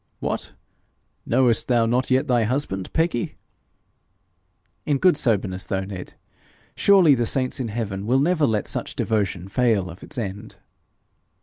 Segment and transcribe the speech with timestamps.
[0.19, 0.53] 'What!
[1.27, 3.35] know'st thou not yet thy husband, Peggy?'
[4.83, 6.15] 'In good soberness, though, Ned,
[6.75, 10.55] surely the saints in heaven will never let such devotion fail of its end.'